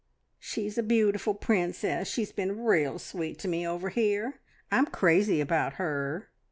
[0.39, 2.07] "She's a beautiful princess.
[2.07, 4.39] She's been real sweet to me over here.
[4.71, 6.27] I'm crazy about her!"